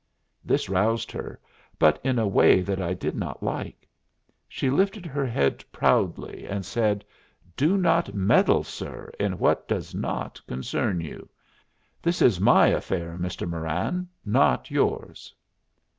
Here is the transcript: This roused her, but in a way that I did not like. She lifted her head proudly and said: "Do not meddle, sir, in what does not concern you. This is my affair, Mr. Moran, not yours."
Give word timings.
This 0.43 0.67
roused 0.67 1.11
her, 1.11 1.39
but 1.77 1.99
in 2.03 2.17
a 2.17 2.25
way 2.27 2.61
that 2.61 2.81
I 2.81 2.95
did 2.95 3.15
not 3.15 3.43
like. 3.43 3.87
She 4.49 4.71
lifted 4.71 5.05
her 5.05 5.27
head 5.27 5.63
proudly 5.71 6.47
and 6.47 6.65
said: 6.65 7.05
"Do 7.55 7.77
not 7.77 8.15
meddle, 8.15 8.63
sir, 8.63 9.11
in 9.19 9.37
what 9.37 9.67
does 9.67 9.93
not 9.93 10.41
concern 10.47 11.01
you. 11.01 11.29
This 12.01 12.19
is 12.19 12.39
my 12.41 12.65
affair, 12.69 13.15
Mr. 13.19 13.47
Moran, 13.47 14.07
not 14.25 14.71
yours." 14.71 15.35